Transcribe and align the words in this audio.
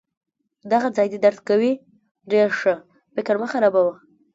دغه 0.71 0.87
ځای 0.95 1.07
دي 1.11 1.17
درد 1.25 1.39
کوي؟ 1.49 1.73
ډیر 2.31 2.47
ښه! 2.59 2.75
فکر 3.15 3.35
مه 3.41 3.47
خرابوه. 3.51 3.93